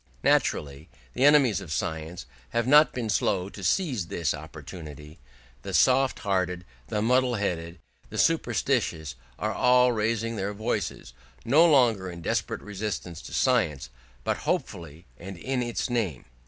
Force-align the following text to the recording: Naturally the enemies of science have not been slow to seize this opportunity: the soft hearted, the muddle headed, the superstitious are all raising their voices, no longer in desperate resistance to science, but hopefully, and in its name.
Naturally 0.23 0.89
the 1.13 1.23
enemies 1.25 1.61
of 1.61 1.71
science 1.71 2.25
have 2.49 2.65
not 2.65 2.91
been 2.91 3.07
slow 3.07 3.49
to 3.49 3.63
seize 3.63 4.07
this 4.07 4.33
opportunity: 4.33 5.19
the 5.61 5.75
soft 5.75 6.17
hearted, 6.25 6.65
the 6.87 7.03
muddle 7.03 7.35
headed, 7.35 7.77
the 8.09 8.17
superstitious 8.17 9.13
are 9.37 9.53
all 9.53 9.91
raising 9.91 10.37
their 10.37 10.55
voices, 10.55 11.13
no 11.45 11.67
longer 11.69 12.09
in 12.09 12.23
desperate 12.23 12.63
resistance 12.63 13.21
to 13.21 13.31
science, 13.31 13.91
but 14.23 14.37
hopefully, 14.37 15.05
and 15.19 15.37
in 15.37 15.61
its 15.61 15.87
name. 15.87 16.25